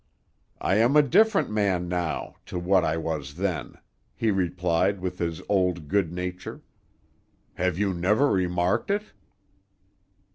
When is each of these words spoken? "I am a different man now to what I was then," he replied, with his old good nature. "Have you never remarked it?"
"I 0.59 0.77
am 0.77 0.95
a 0.95 1.03
different 1.03 1.51
man 1.51 1.87
now 1.87 2.37
to 2.47 2.57
what 2.57 2.83
I 2.83 2.97
was 2.97 3.35
then," 3.35 3.75
he 4.15 4.31
replied, 4.31 4.99
with 4.99 5.19
his 5.19 5.43
old 5.47 5.87
good 5.87 6.11
nature. 6.11 6.63
"Have 7.53 7.77
you 7.77 7.93
never 7.93 8.31
remarked 8.31 8.89
it?" 8.89 9.13